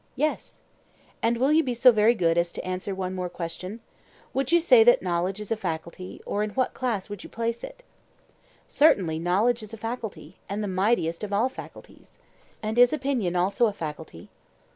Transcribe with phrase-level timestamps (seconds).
[0.15, 0.61] Yes.
[1.21, 3.81] And will you be so very good as to answer one more question?
[4.33, 7.63] Would you say that knowledge is a faculty, or in what class would you place
[7.63, 7.83] it?
[8.67, 12.09] Certainly knowledge is a faculty, and the mightiest of all faculties.
[12.63, 14.31] And is opinion also a faculty?